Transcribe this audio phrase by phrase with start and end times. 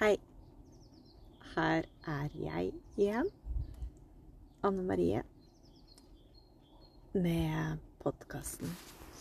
[0.00, 0.16] Hei.
[1.54, 3.26] Her er jeg igjen.
[4.64, 5.22] Anne Marie.
[7.12, 8.72] Med podkasten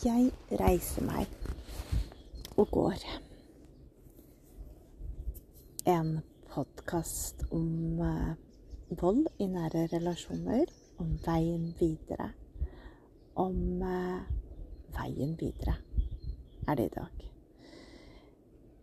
[0.04, 0.31] 'Jeg
[0.62, 1.28] reiser meg
[2.57, 3.04] og går'.
[5.86, 6.20] En
[6.54, 8.35] podkast om eh,
[9.01, 10.65] vold i nære relasjoner,
[10.97, 12.31] om veien videre.
[13.35, 14.21] Om eh,
[14.95, 15.75] veien videre
[16.67, 17.30] er det i dag.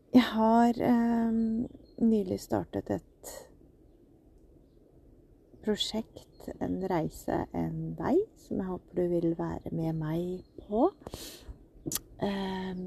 [0.08, 1.32] Jeg har eh,
[2.00, 3.32] nylig startet et
[5.60, 10.86] prosjekt, en reise, en vei, som jeg håper du vil være med meg på.
[12.24, 12.80] Eh,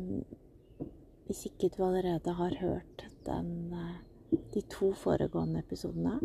[1.27, 6.17] hvis ikke du allerede har hørt den, eh, de to foregående episodene,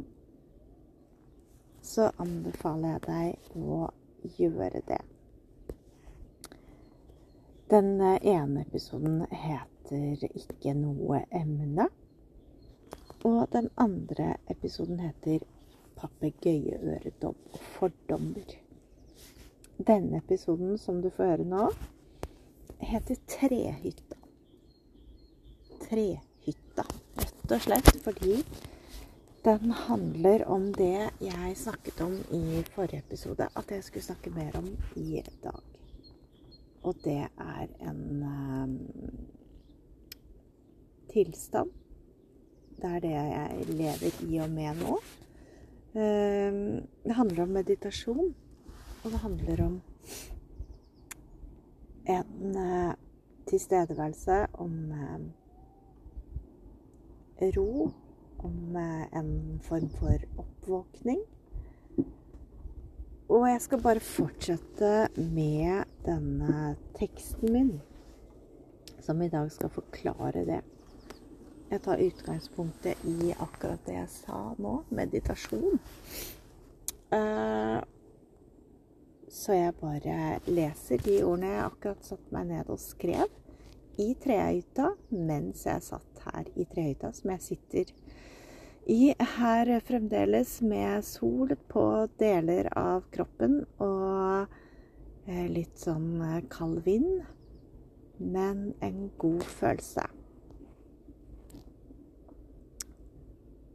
[1.85, 3.83] så anbefaler jeg deg å
[4.41, 5.03] gjøre det.
[7.69, 9.27] Den eh, ene episoden
[9.91, 11.89] heter 'Ikke noe emne'.
[13.25, 15.39] Og den andre episoden heter
[15.97, 18.57] 'Papegøyeøredom og fordommer'.
[19.87, 21.71] Denne episoden som du får høre nå,
[22.81, 24.23] heter 'Trehytta'.
[25.81, 26.85] Trehytta,
[27.19, 28.45] rett og slett fordi
[29.47, 34.57] den handler om det jeg snakket om i forrige episode, at jeg skulle snakke mer
[34.59, 35.61] om i dag.
[36.83, 38.81] Og det er en um,
[41.17, 41.73] tilstand.
[42.77, 44.99] Det er det jeg lever i og med nå.
[45.97, 48.35] Um, det handler om meditasjon,
[49.03, 49.79] og det handler om
[52.13, 52.93] en uh,
[53.49, 55.21] tilstedeværelse, om uh,
[57.57, 57.91] ro,
[58.45, 61.25] om uh, en form for oppvåkning.
[63.33, 67.77] Og jeg skal bare fortsette med denne teksten min,
[69.01, 70.63] som i dag skal forklare det.
[71.67, 75.81] Jeg tar utgangspunktet i akkurat det jeg sa nå, meditasjon.
[79.37, 83.27] Så jeg bare leser de ordene jeg akkurat satte meg ned og skrev
[83.99, 87.93] i trehytta mens jeg satt her i trehytta, som jeg sitter
[88.87, 94.47] i her fremdeles med sol på deler av kroppen og
[95.51, 97.25] litt sånn kald vind,
[98.23, 100.07] men en god følelse.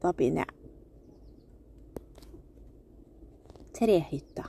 [0.02, 0.58] Da begynner jeg.
[3.78, 4.48] Trehytta.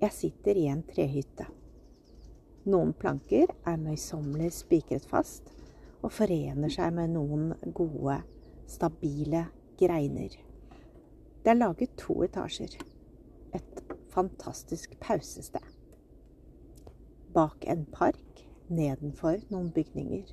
[0.00, 1.46] Jeg sitter i en trehytte.
[2.66, 5.52] Noen planker er møysommelig spikret fast
[6.02, 8.18] og forener seg med noen gode
[8.68, 9.46] stabile
[9.78, 10.34] greiner.
[11.44, 12.74] Det er laget to etasjer.
[13.54, 13.82] Et
[14.12, 15.62] fantastisk pausested.
[17.36, 20.26] Bak en park, nedenfor noen bygninger.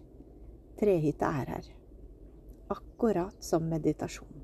[0.79, 1.71] Trehytta er her.
[2.71, 4.43] Akkurat som meditasjon.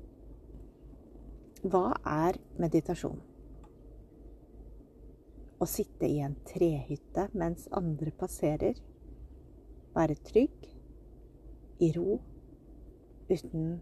[1.64, 3.20] Hva er meditasjon?
[5.60, 8.76] Å sitte i en trehytte mens andre passerer.
[9.96, 10.68] Være trygg,
[11.80, 12.18] i ro
[13.30, 13.80] uten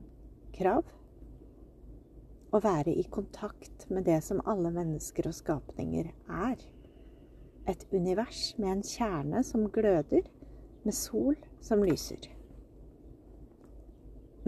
[0.55, 0.87] krav.
[2.55, 6.63] Å være i kontakt med det som alle mennesker og skapninger er.
[7.69, 10.25] Et univers med en kjerne som gløder,
[10.87, 12.38] med sol som lyser.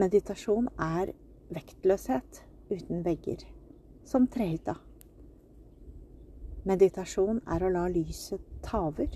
[0.01, 1.13] Meditasjon er
[1.53, 3.43] vektløshet uten vegger,
[4.07, 4.77] som trehytta.
[6.65, 9.11] Meditasjon er å la lyset ta over.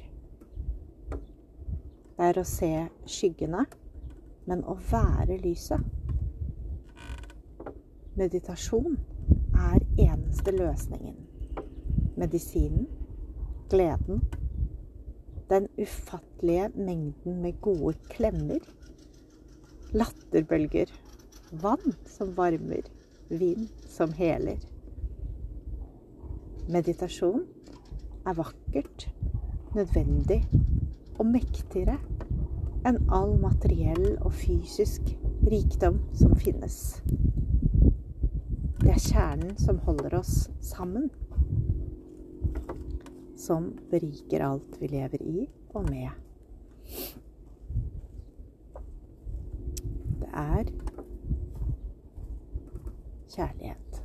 [2.14, 2.72] Det er å se
[3.10, 3.64] skyggene
[4.46, 5.80] men å være lyset.
[8.14, 8.98] Meditasjon
[9.58, 11.16] er eneste løsningen.
[12.20, 12.86] Medisinen,
[13.72, 14.20] gleden,
[15.50, 18.62] den ufattelige mengden med gode klemmer,
[19.94, 20.90] latterbølger,
[21.62, 22.86] vann som varmer,
[23.30, 24.58] vind som heler.
[26.68, 27.44] Meditasjon
[28.26, 29.08] er vakkert,
[29.74, 30.42] nødvendig
[31.18, 31.98] og mektigere
[32.84, 35.14] enn all materiell og fysisk
[35.48, 36.78] rikdom som finnes.
[38.80, 41.10] Det er kjernen som holder oss sammen.
[43.40, 46.10] Som beriker alt vi lever i og med.
[50.20, 50.68] Det er
[53.34, 54.02] kjærlighet.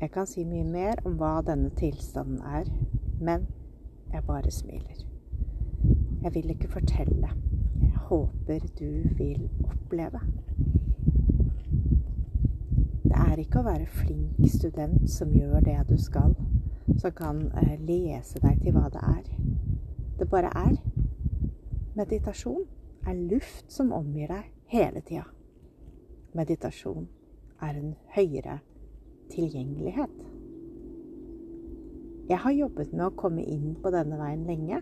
[0.00, 2.66] Jeg kan si mye mer om hva denne tilstanden er,
[3.20, 3.46] men
[4.12, 5.04] jeg bare smiler.
[6.22, 7.30] Jeg vil ikke fortelle.
[7.82, 10.20] Jeg håper du vil oppleve.
[13.04, 16.34] Det er ikke å være flink student som gjør det du skal,
[16.98, 17.44] som kan
[17.86, 19.24] lese deg til hva det er.
[20.18, 20.76] Det bare er.
[21.94, 22.64] Meditasjon
[23.06, 25.28] er luft som omgir deg hele tida.
[26.34, 27.06] meditasjon
[27.64, 28.58] er en høyere
[29.32, 30.22] tilgjengelighet.
[32.28, 34.80] Jeg har jobbet med å komme inn på denne veien lenge,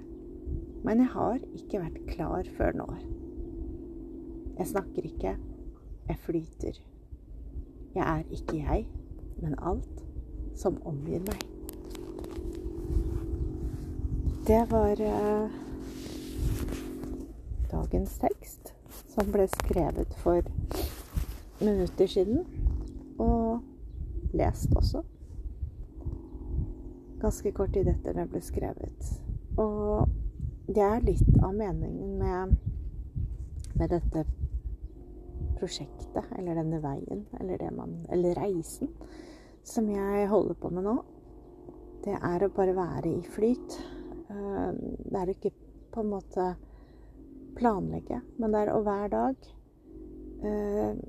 [0.87, 2.87] men jeg har ikke vært klar før nå.
[4.59, 5.37] Jeg snakker ikke,
[6.09, 6.79] jeg flyter.
[7.97, 8.87] Jeg er ikke jeg,
[9.43, 10.05] men alt
[10.59, 11.43] som omgir meg.
[14.47, 15.51] Det var uh,
[17.71, 18.73] dagens tekst,
[19.15, 20.47] som ble skrevet for
[21.61, 22.43] minutter siden.
[23.23, 25.03] Og lest også.
[27.23, 29.11] Ganske kort tid etter det ble skrevet.
[29.61, 30.09] Og
[30.67, 32.55] det er litt av meningen med,
[33.79, 34.25] med dette
[35.59, 38.91] prosjektet, eller denne veien, eller, man, eller reisen,
[39.63, 40.97] som jeg holder på med nå.
[42.03, 43.77] Det er å bare være i flyt.
[44.33, 44.71] Eh,
[45.07, 45.53] det er ikke
[45.95, 46.49] på en måte
[47.59, 49.51] planlegge, men det er å hver dag
[50.43, 51.03] eh,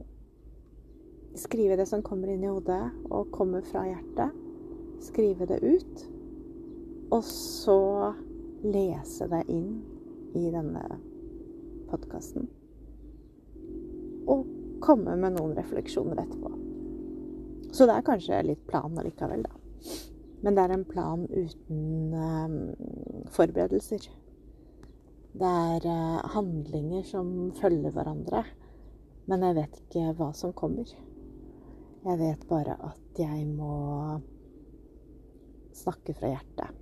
[1.36, 4.34] skrive det som kommer inn i hodet og kommer fra hjertet.
[5.04, 6.06] Skrive det ut.
[7.14, 8.14] Og så
[8.64, 9.84] lese det inn
[10.34, 10.84] i denne
[11.92, 12.48] podkasten.
[14.30, 14.48] Og
[14.84, 16.52] komme med noen refleksjoner etterpå.
[17.74, 19.54] Så det er kanskje litt plan allikevel, da.
[20.44, 22.58] Men det er en plan uten um,
[23.32, 24.10] forberedelser.
[25.34, 28.44] Det er uh, handlinger som følger hverandre.
[29.26, 30.90] Men jeg vet ikke hva som kommer.
[32.04, 34.20] Jeg vet bare at jeg må
[35.72, 36.82] snakke fra hjertet.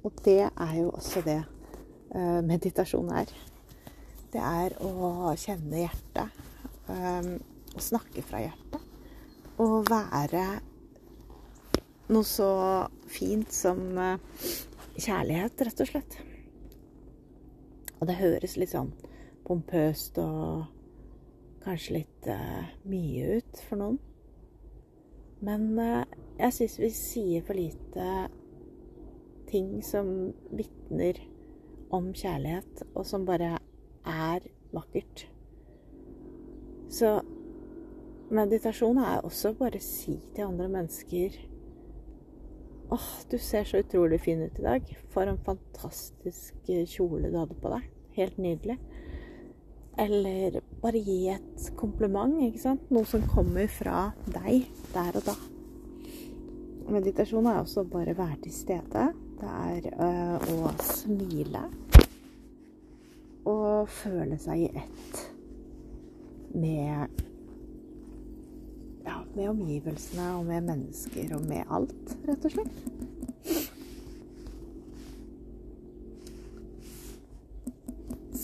[0.00, 1.42] Og det er jo også det
[2.14, 3.28] uh, meditasjon er.
[4.32, 6.38] Det er å kjenne hjertet.
[6.88, 7.36] Um,
[7.76, 8.80] å snakke fra hjertet.
[9.60, 10.46] Og være
[12.08, 12.48] noe så
[13.12, 14.16] fint som uh,
[14.96, 16.18] kjærlighet, rett og slett.
[18.00, 18.94] Og det høres litt sånn
[19.44, 20.64] pompøst og
[21.68, 22.32] kanskje litt
[22.88, 24.02] mye ut for noen.
[25.40, 26.04] Men uh,
[26.38, 28.08] jeg syns vi sier for lite
[29.50, 30.08] ting som
[30.54, 31.18] vitner
[31.94, 33.56] om kjærlighet, og som bare
[34.04, 35.26] er vakkert.
[36.90, 37.16] Så
[38.34, 41.42] meditasjon er også bare å si til andre mennesker
[42.92, 44.90] Åh, oh, du ser så utrolig fin ut i dag.
[45.10, 47.86] For en fantastisk kjole du hadde på deg.
[48.14, 48.76] Helt nydelig.
[49.98, 52.88] Eller bare gi et kompliment, ikke sant.
[52.92, 55.36] Noe som kommer fra deg der og da.
[56.92, 59.06] Meditasjon er også bare å være til stede.
[59.40, 61.64] Det er øh, å smile.
[63.48, 65.22] Og føle seg i ett
[66.54, 67.22] med
[69.04, 72.93] Ja, med omgivelsene og med mennesker og med alt, rett og slett.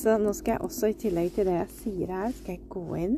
[0.01, 2.85] Så nå skal jeg også, i tillegg til det jeg sier her, skal jeg gå
[2.97, 3.17] inn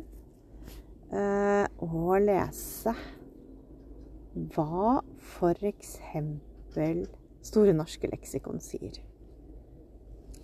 [1.15, 2.91] øh, og lese
[4.51, 5.93] hva f.eks.
[7.43, 8.97] Store norske leksikon sier.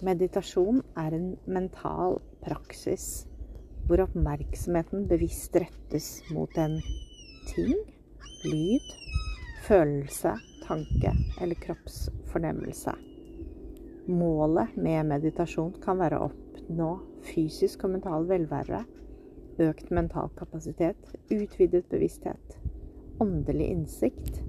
[0.06, 3.26] Meditasjon er en mental praksis
[3.90, 6.80] hvor oppmerksomheten bevisst rettes mot en
[7.52, 7.76] ting,
[8.46, 8.96] lyd,
[9.68, 12.96] følelse, tanke eller kroppsfornemmelse.
[14.06, 16.90] Målet med meditasjon kan være å oppnå
[17.28, 18.84] fysisk og mental velvære,
[19.60, 22.56] økt mental kapasitet, utvidet bevissthet,
[23.19, 24.40] åndelig innsikt,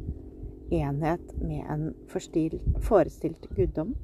[0.70, 3.96] enhet med en forestilt guddom,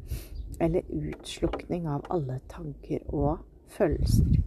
[0.59, 3.38] eller utslukning av alle tanker og
[3.76, 4.42] følelser.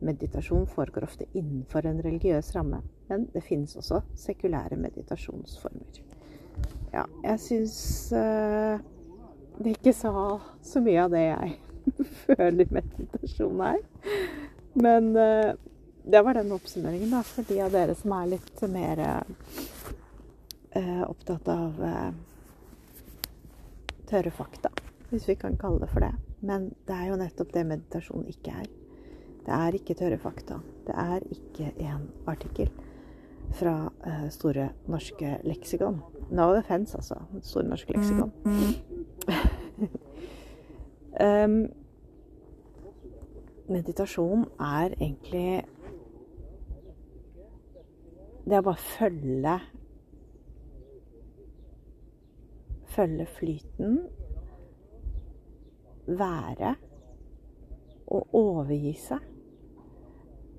[0.00, 6.00] Meditasjon foregår ofte innenfor en religiøs ramme, men det finnes også sekulære meditasjonsformer.
[6.92, 7.76] Ja, jeg syns
[8.16, 8.80] uh,
[9.60, 10.12] det ikke sa
[10.64, 11.56] så mye av det jeg
[12.26, 13.82] føler meditasjon er.
[14.80, 15.52] Men uh,
[16.04, 19.02] det var den oppsummeringen, da, for de av dere som er litt mer
[20.70, 22.10] eh, opptatt av eh,
[24.10, 24.70] tørre fakta,
[25.10, 26.12] hvis vi kan kalle det for det.
[26.40, 28.70] Men det er jo nettopp det meditasjon ikke er.
[29.44, 30.60] Det er ikke tørre fakta.
[30.86, 32.70] Det er ikke en artikkel
[33.58, 33.74] fra
[34.06, 36.00] eh, Store norske leksikon.
[36.30, 37.20] No offence, altså.
[37.42, 38.32] Store norske leksikon.
[41.26, 41.58] um,
[43.70, 45.64] meditasjon er egentlig
[48.44, 49.58] Det er bare følge
[52.90, 53.98] følge flyten,
[56.06, 56.74] være
[58.06, 59.22] og overgi seg.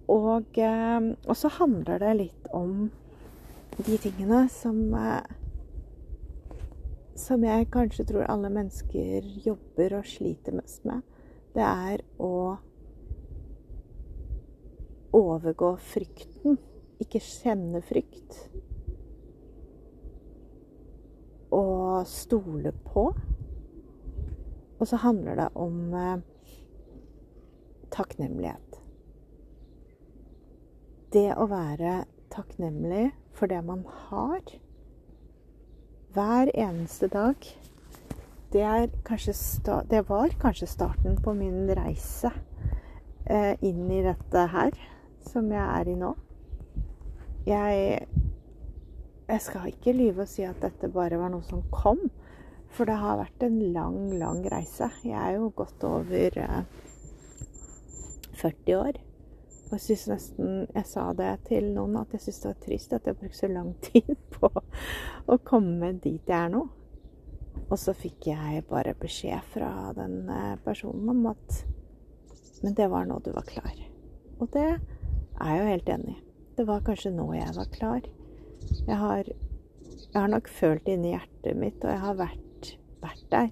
[0.08, 2.90] Og, eh, og, så handler det litt om
[3.78, 5.28] de tingene som eh,
[7.16, 11.04] Som jeg kanskje tror alle mennesker jobber og sliter mest med.
[11.52, 12.58] Det er å
[15.12, 16.56] overgå frykten,
[17.04, 18.38] ikke kjenne frykt.
[21.52, 23.10] Og stole på.
[24.80, 26.24] Og så handler det om eh,
[27.94, 28.80] takknemlighet.
[31.12, 34.40] Det å være takknemlig for det man har
[36.14, 37.36] hver eneste dag,
[38.52, 38.90] det,
[39.90, 42.32] det var kanskje starten på min reise
[43.26, 44.76] eh, inn i dette her
[45.32, 46.12] som jeg er i nå.
[47.48, 48.08] Jeg,
[49.28, 52.04] jeg skal ikke lyve og si at dette bare var noe som kom.
[52.72, 54.88] For det har vært en lang, lang reise.
[55.04, 56.62] Jeg er jo godt over eh,
[58.40, 59.00] 40 år.
[59.72, 62.96] Og jeg syns nesten Jeg sa det til noen at jeg syns det var trist
[62.98, 66.66] at jeg brukte så lang tid på å komme dit jeg er nå.
[67.72, 71.62] Og så fikk jeg bare beskjed fra den eh, personen om at
[72.62, 73.80] Men det var nå du var klar.
[74.44, 76.20] Og det er jeg jo helt enig i.
[76.60, 78.04] Det var kanskje nå jeg var klar.
[78.86, 79.30] Jeg har,
[79.96, 83.50] jeg har nok følt det inni hjertet mitt, og jeg har vært, vært, der.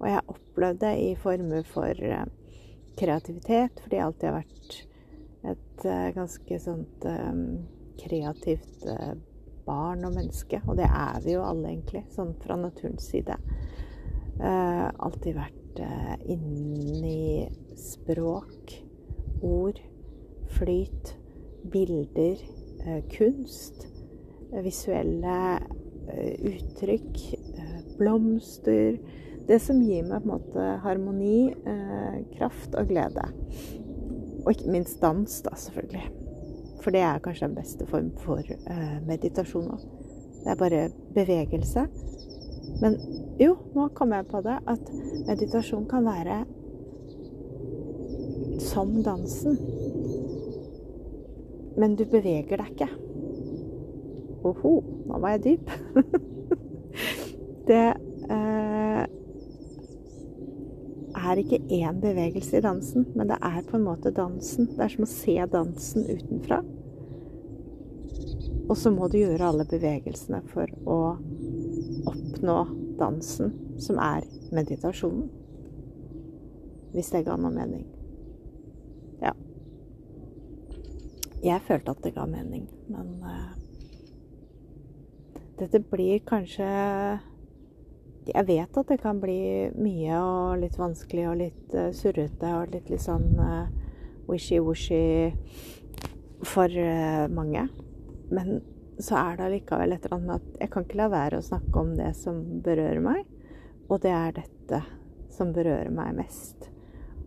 [0.00, 2.24] Og jeg har opplevd det i former for uh,
[2.98, 4.80] kreativitet, fordi jeg alltid har vært
[5.46, 7.44] et uh, ganske sånt um,
[8.00, 9.14] kreativt uh,
[9.66, 10.60] barn og menneske.
[10.66, 13.36] Og det er vi jo alle, egentlig, sånn fra naturens side.
[14.40, 18.74] alltid vært uh, inni språk,
[19.42, 19.80] ord,
[20.56, 21.14] flyt
[21.70, 22.36] bilder,
[22.86, 23.86] uh, kunst,
[24.52, 25.60] eh, visuelle
[26.10, 27.18] eh, uttrykk,
[28.00, 28.96] blomster
[29.46, 31.50] Det som gir meg på en måte harmoni,
[32.36, 33.24] kraft og glede.
[34.44, 36.06] Og ikke minst dans, da, selvfølgelig.
[36.80, 38.40] For det er kanskje den beste form for
[39.06, 39.82] meditasjon òg.
[40.40, 41.84] Det er bare bevegelse.
[42.80, 42.96] Men
[43.40, 44.92] jo, nå kom jeg på det at
[45.28, 46.38] meditasjon kan være
[48.60, 49.58] som dansen.
[51.76, 52.90] Men du beveger deg ikke.
[54.44, 54.74] Oho,
[55.06, 55.70] nå var jeg dyp.
[57.68, 57.84] det
[58.32, 58.79] eh,
[61.30, 64.68] er ikke én bevegelse i dansen, men det er på en måte dansen.
[64.74, 66.60] Det er som å se dansen utenfra.
[68.70, 70.98] Og så må du gjøre alle bevegelsene for å
[72.10, 72.58] oppnå
[73.00, 75.30] dansen, som er meditasjonen.
[76.90, 77.88] Hvis det ga noe mening.
[81.40, 83.52] Jeg følte at det ga mening, men uh,
[85.56, 86.66] Dette blir kanskje
[88.30, 92.74] Jeg vet at det kan bli mye og litt vanskelig og litt uh, surrete og
[92.74, 93.66] litt, litt sånn uh,
[94.30, 95.32] wishy-washy
[96.46, 96.72] for
[97.28, 97.66] mange.
[98.32, 98.60] Men
[99.02, 101.82] så er det allikevel et eller annet at jeg kan ikke la være å snakke
[101.82, 103.26] om det som berører meg.
[103.90, 104.80] Og det er dette
[105.34, 106.70] som berører meg mest.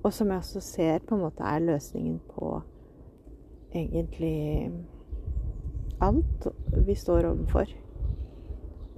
[0.03, 2.55] Og som jeg også ser på en måte er løsningen på
[3.73, 4.71] egentlig
[6.03, 6.47] alt
[6.87, 7.82] vi står overfor.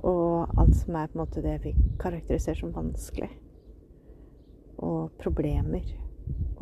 [0.05, 3.31] Og alt som er på en måte det vi karakteriserer som vanskelig.
[4.77, 5.87] Og problemer.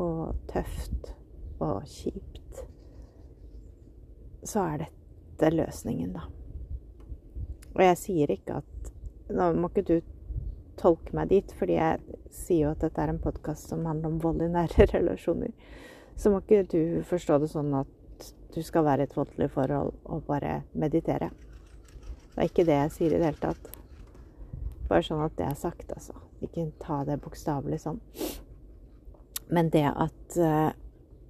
[0.00, 1.12] Og tøft.
[1.60, 2.64] Og kjipt.
[4.44, 6.26] Så er dette løsningen, da.
[7.74, 8.70] Og jeg sier ikke at
[9.34, 9.94] Nå må ikke du
[10.76, 14.18] tolke meg dit, fordi jeg sier jo at dette er en podkast som handler om
[14.20, 15.54] vold i nære relasjoner.
[16.16, 19.94] Så må ikke du forstå det sånn at du skal være i et voldelig forhold
[20.04, 21.30] og bare meditere.
[22.34, 23.70] Det er ikke det jeg sier i det hele tatt.
[24.88, 26.16] Bare sånn at det er sagt, altså.
[26.44, 28.00] Ikke ta det bokstavelig sånn.
[29.54, 30.70] Men det at uh,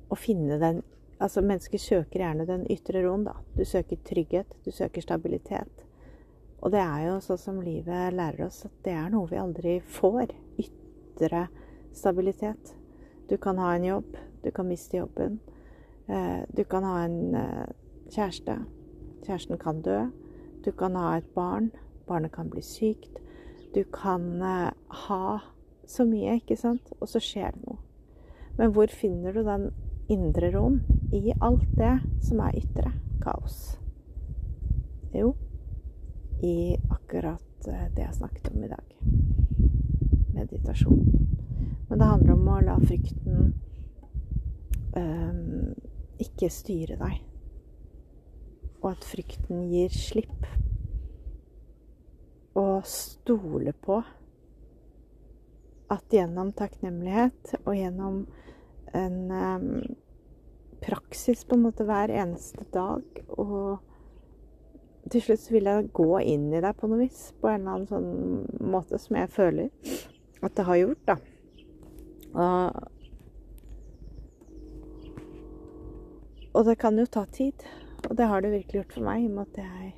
[0.08, 0.84] Å finne den
[1.22, 3.36] Altså, mennesker søker gjerne den ytre roen, da.
[3.54, 5.84] Du søker trygghet, du søker stabilitet.
[6.58, 9.76] Og det er jo sånn som livet lærer oss, at det er noe vi aldri
[9.94, 10.34] får.
[10.60, 11.46] Ytre
[11.96, 12.74] stabilitet.
[13.30, 15.38] Du kan ha en jobb, du kan miste jobben.
[16.10, 17.72] Eh, du kan ha en eh,
[18.10, 18.58] kjæreste.
[19.24, 20.02] Kjæresten kan dø.
[20.64, 21.70] Du kan ha et barn.
[22.08, 23.20] Barnet kan bli sykt.
[23.74, 25.38] Du kan eh, ha
[25.86, 26.92] så mye, ikke sant?
[27.00, 27.80] Og så skjer det noe.
[28.58, 29.70] Men hvor finner du den
[30.08, 30.80] indre roen
[31.12, 32.92] i alt det som er ytre
[33.24, 33.74] kaos?
[35.14, 35.34] Jo,
[36.42, 38.96] i akkurat det jeg snakket om i dag.
[40.34, 41.04] Meditasjon.
[41.88, 43.52] Men det handler om å la frykten
[44.96, 45.74] um,
[46.22, 47.20] ikke styre deg,
[48.84, 50.44] og at frykten gir slipp.
[52.60, 53.98] Og stole på
[55.94, 58.20] at gjennom takknemlighet og gjennom
[58.94, 59.66] en um,
[60.84, 63.80] praksis på en måte hver eneste dag og
[65.12, 67.26] til slutt så vil jeg gå inn i deg på noe vis.
[67.40, 69.96] På en eller annen sånn måte som jeg føler
[70.44, 71.16] at det har gjort, da.
[72.34, 72.92] Og
[76.54, 77.64] Og det kan jo ta tid.
[78.10, 79.94] Og det har det virkelig gjort for meg, i og med at jeg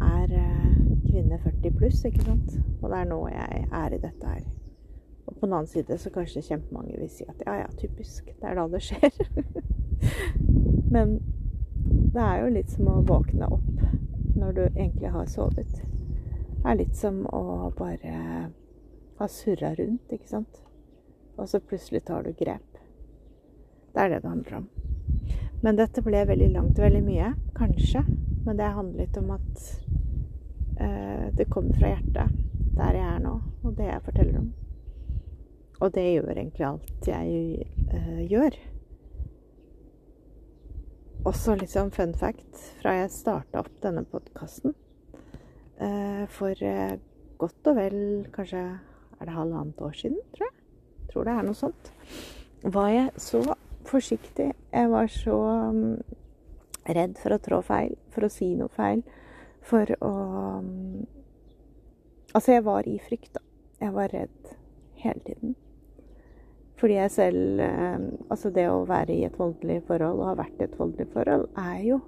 [0.00, 2.58] er eh, kvinne 40 pluss, ikke sant.
[2.82, 4.44] Og det er nå jeg er i dette her.
[5.26, 8.24] Og på den annen side så kanskje kjempemange vil si at ja, ja, typisk.
[8.24, 9.18] Det er da det skjer.
[10.94, 11.18] Men
[12.14, 13.82] det er jo litt som å våkne opp
[14.38, 15.82] når du egentlig har sovet.
[16.58, 18.48] Det er litt som å bare
[19.18, 20.62] ha surra rundt, ikke sant.
[21.36, 22.80] Og så plutselig tar du grep.
[23.94, 24.68] Det er det det handler om.
[25.62, 27.32] Men dette ble veldig langt veldig mye.
[27.58, 28.04] Kanskje.
[28.46, 29.64] Men det handlet om at
[30.80, 32.40] eh, det kommer fra hjertet.
[32.78, 33.34] Der jeg er nå,
[33.66, 34.50] og det jeg forteller om.
[35.78, 38.58] Og det gjør egentlig alt jeg eh, gjør.
[41.26, 44.72] Også litt sånn fun fact fra jeg starta opp denne podkasten
[45.82, 46.94] eh, for eh,
[47.38, 47.98] godt og vel
[48.34, 48.62] kanskje
[49.18, 50.54] er det halvannet år siden, tror jeg.
[51.10, 51.90] Tror det er noe sånt.
[52.62, 53.42] Var jeg så
[53.88, 54.52] forsiktig.
[54.72, 55.36] Jeg var så
[55.72, 55.96] um,
[56.88, 59.04] redd for å trå feil, for å si noe feil,
[59.64, 60.12] for å
[60.60, 61.06] um,
[62.28, 63.40] Altså, jeg var i frykt, da.
[63.80, 64.50] Jeg var redd
[65.00, 65.54] hele tiden.
[66.76, 70.60] Fordi jeg selv um, Altså, det å være i et voldelig forhold, og ha vært
[70.60, 72.02] i et voldelig forhold, er jo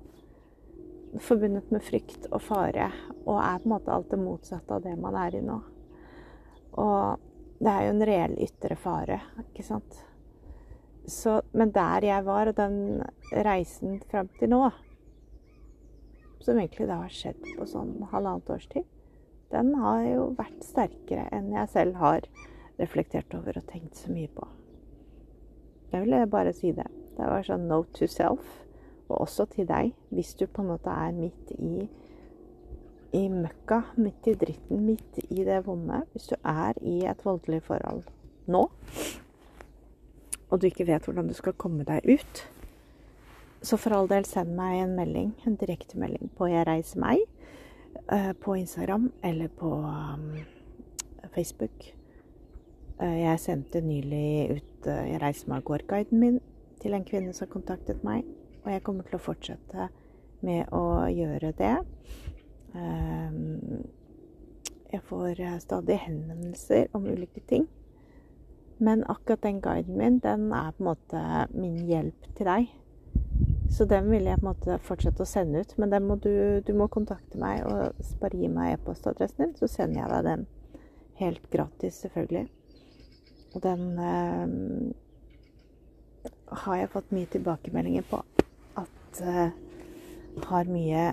[1.25, 2.90] forbundet med frykt og fare,
[3.25, 5.56] og er på en måte alt det motsatte av det man er i nå.
[6.78, 7.26] Og
[7.60, 9.18] det er jo en reell ytre fare,
[9.49, 10.04] ikke sant.
[11.10, 13.02] Så, men der jeg var, og den
[13.32, 14.62] reisen fram til nå,
[16.40, 18.86] som egentlig da har skjedd på sånn halvannet års tid,
[19.50, 22.28] den har jo vært sterkere enn jeg selv har
[22.78, 24.46] reflektert over og tenkt så mye på.
[25.90, 26.86] Jeg ville bare si det.
[27.16, 28.46] Det var sånn note to self,
[29.10, 31.88] og også til deg, hvis du på en måte er midt i
[33.10, 37.58] i møkka, midt i dritten, midt i det vonde, hvis du er i et voldelig
[37.66, 38.04] forhold
[38.46, 38.60] nå,
[40.50, 42.42] og du ikke vet hvordan du skal komme deg ut,
[43.62, 47.21] så for all del send meg en melding, en direktemelding på Jeg reiser meg
[48.08, 50.30] eh, på Instagram eller på um,
[51.34, 51.91] Facebook.
[52.99, 56.41] Eh, jeg sendte nylig ut uh, Jeg reiser meg går-guiden min
[56.80, 58.25] til en kvinne som kontaktet meg,
[58.65, 59.91] og jeg kommer til å fortsette
[60.41, 61.75] med å gjøre det.
[64.91, 67.69] Jeg får eh, stadig henvendelser om ulike ting.
[68.80, 72.71] Men akkurat den guiden min, den er på en måte min hjelp til deg.
[73.71, 75.76] Så den vil jeg på en måte fortsette å sende ut.
[75.78, 76.32] Men må du,
[76.66, 80.47] du, må kontakte meg og bare gi meg e-postadressen din, så sender jeg deg den
[81.21, 82.49] helt gratis, selvfølgelig.
[83.54, 84.47] Og den eh,
[86.64, 88.23] har jeg fått mye tilbakemeldinger på
[88.80, 89.50] at eh,
[90.50, 91.10] har mye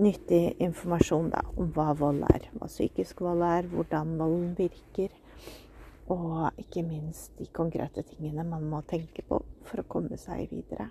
[0.00, 2.48] nyttig informasjon da, om hva vold er.
[2.56, 5.10] Hva psykisk vold er, hvordan volden virker.
[6.10, 10.88] Og ikke minst de konkrete tingene man må tenke på for å komme seg videre.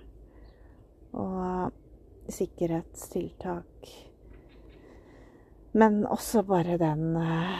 [1.20, 3.90] Og sikkerhetstiltak.
[5.80, 7.60] Men også bare den uh,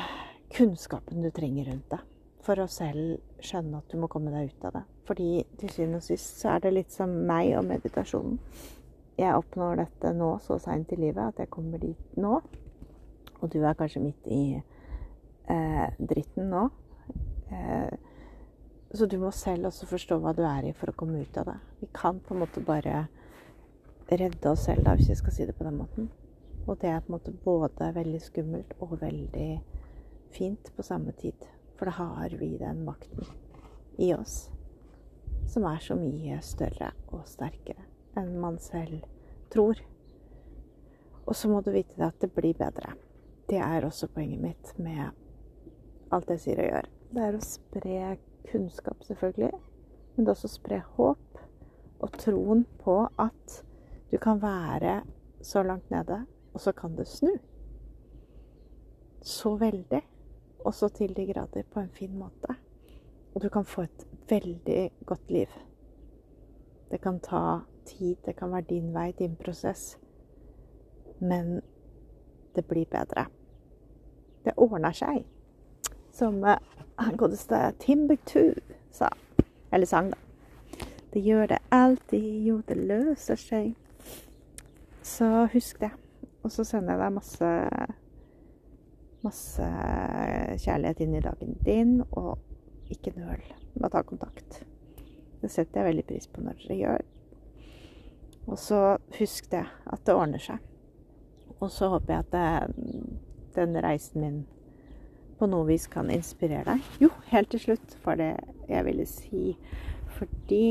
[0.56, 2.02] kunnskapen du trenger rundt det.
[2.46, 4.86] For å selv skjønne at du må komme deg ut av det.
[5.10, 8.38] Fordi til syvende og sist så er det litt som meg og meditasjonen
[9.20, 12.40] jeg oppnår dette nå så seint i livet at jeg kommer dit nå.
[13.40, 16.68] Og du er kanskje midt i eh, dritten nå.
[17.52, 17.98] Eh,
[18.92, 21.52] så du må selv også forstå hva du er i for å komme ut av
[21.52, 21.58] det.
[21.82, 23.08] Vi kan på en måte bare
[24.10, 26.10] redde oss selv, da, hvis jeg skal si det på den måten.
[26.66, 29.52] Og det er på en måte både veldig skummelt og veldig
[30.34, 31.46] fint på samme tid.
[31.78, 33.30] For da har vi den makten
[34.00, 34.50] i oss
[35.50, 37.86] som er så mye større og sterkere
[38.20, 39.06] enn man selv
[39.54, 39.80] tror.
[41.26, 42.94] Og så må du vite at det blir bedre.
[43.50, 45.10] Det er også poenget mitt med
[46.14, 46.90] alt jeg sier og gjør.
[47.10, 48.18] Det er å spre
[48.52, 49.56] kunnskap, selvfølgelig,
[50.16, 51.40] men det er også å spre håp
[52.00, 53.56] og troen på at
[54.12, 55.02] du kan være
[55.42, 56.22] så langt nede,
[56.54, 57.32] og så kan det snu.
[59.22, 60.02] Så veldig.
[60.66, 62.56] Og så til de grader på en fin måte.
[63.34, 65.48] Og du kan få et veldig godt liv.
[66.92, 69.98] Det kan ta tid, det kan være din vei, din prosess.
[71.20, 71.62] Men
[72.56, 73.26] det blir bedre.
[74.46, 75.26] Det ordner seg.
[76.20, 78.54] Som han godeste Timbuktu
[78.92, 79.08] sa.
[79.72, 80.18] Eller sang, da.
[81.14, 83.72] Det gjør det alltid, jo, det løser seg.
[85.02, 85.94] Så husk det.
[86.44, 87.54] Og så sender jeg deg masse
[89.26, 89.66] masse
[90.64, 92.40] kjærlighet inn i dagen din, og
[92.92, 93.42] ikke nøl
[93.76, 94.62] med å ta kontakt.
[95.40, 97.08] Det setter jeg veldig pris på når dere gjør.
[98.50, 98.82] Og så
[99.20, 100.64] husk det, at det ordner seg.
[101.60, 103.10] Og så håper jeg at det,
[103.56, 104.40] denne reisen min
[105.40, 106.92] på noe vis kan inspirere deg.
[107.04, 108.34] Jo, helt til slutt var det
[108.70, 109.56] jeg ville si.
[110.18, 110.64] Fordi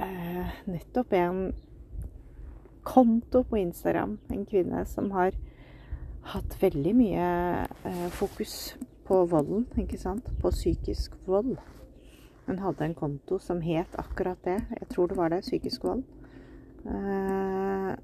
[0.00, 1.44] eh, nettopp en
[2.84, 4.18] konto på Instagram.
[4.30, 5.36] En kvinne som har
[6.34, 7.28] hatt veldig mye
[7.84, 10.30] eh, fokus på volden, ikke sant?
[10.40, 11.56] På psykisk vold.
[12.46, 14.60] Hun hadde en konto som het akkurat det.
[14.80, 15.44] Jeg tror det var det.
[15.44, 16.04] Psykisk vold.
[16.84, 17.94] Eh,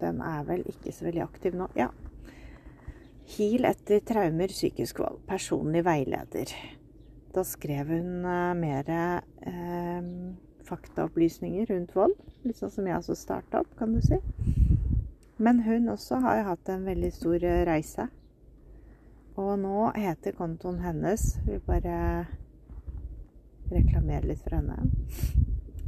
[0.00, 1.70] den er vel ikke så veldig aktiv nå.
[1.78, 1.88] Ja.
[3.26, 5.18] HIL etter traumer, psykisk vold.
[5.26, 6.52] Personlig veileder.
[7.34, 10.04] Da skrev hun uh, mer eh,
[10.64, 12.14] faktaopplysninger rundt vold.
[12.46, 14.20] Litt sånn som jeg også starta opp, kan du si.
[15.42, 18.06] Men hun også har jo hatt en veldig stor uh, reise.
[19.36, 21.98] Og nå heter kontoen hennes Vi bare
[23.68, 24.78] reklamerer litt for henne.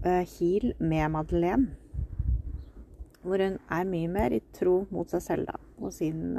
[0.03, 1.71] Heal med Madeleine.
[3.23, 6.37] Hvor hun er mye mer i tro mot seg selv da, og sin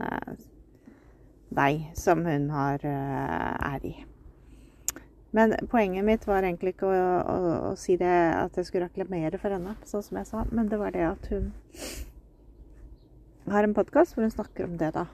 [1.56, 3.96] vei som hun har, er i.
[5.32, 9.38] Men poenget mitt var egentlig ikke å, å, å, si det at jeg skulle reklamere
[9.42, 11.52] for henne, sånn som jeg sa, men det var det at hun
[13.50, 15.06] har en podkast hvor hun snakker om det, da.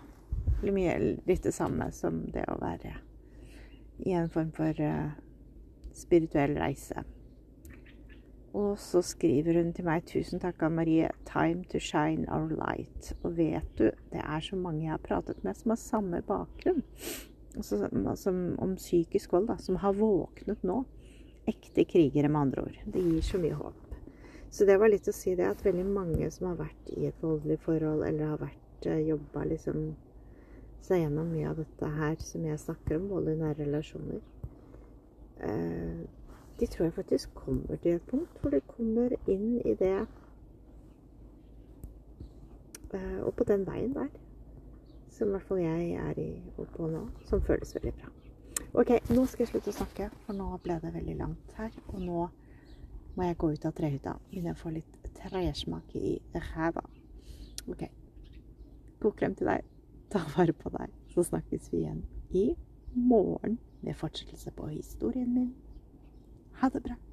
[0.66, 0.96] Mye
[1.28, 2.96] litt det samme som det å være
[4.08, 5.12] i en form for uh,
[5.96, 7.04] spirituell reise.
[8.56, 11.10] Og så skriver hun til meg 'Tusen takk, Anne Marie.
[11.28, 13.12] Time to shine our light'.
[13.24, 16.84] Og vet du, det er så mange jeg har pratet med som har samme bakgrunn
[17.58, 20.84] altså, som, om psykisk vold, da, som har våknet nå.
[21.46, 22.80] Ekte krigere, med andre ord.
[22.86, 23.82] Det gir så mye håp.
[24.50, 27.22] Så det var litt å si det at veldig mange som har vært i et
[27.22, 29.90] voldelig forhold, eller har vært uh, jobba liksom
[30.86, 34.22] seg gjennom mye av dette her som jeg snakker om, vold i nære relasjoner
[35.42, 36.06] uh,
[36.60, 40.08] De tror jeg faktisk kommer til et punkt hvor de kommer inn i det
[42.94, 44.08] uh, Og på den veien der
[45.16, 46.30] som i hvert fall jeg er i
[46.76, 48.10] på nå, som føles veldig bra.
[48.76, 51.72] Ok, nå skal jeg slutte å snakke, for nå ble det veldig langt her.
[51.94, 52.26] Og nå
[53.16, 54.18] må jeg gå ut av trehytta.
[54.28, 56.18] Begynner jeg får litt tresmak i
[56.50, 56.84] ræva.
[57.72, 57.86] Ok.
[59.00, 59.70] God klem til deg.
[60.12, 60.92] Ta vare på deg.
[61.14, 62.04] Så snakkes vi igjen
[62.36, 62.50] i
[62.96, 65.54] morgen med fortsettelse på historien min.
[66.60, 67.05] Ha det bra.